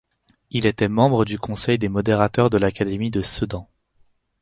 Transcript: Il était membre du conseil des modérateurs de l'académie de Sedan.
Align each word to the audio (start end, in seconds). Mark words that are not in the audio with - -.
Il 0.49 0.65
était 0.65 0.87
membre 0.87 1.25
du 1.25 1.37
conseil 1.37 1.77
des 1.77 1.87
modérateurs 1.87 2.49
de 2.49 2.57
l'académie 2.57 3.11
de 3.11 3.21
Sedan. 3.21 3.69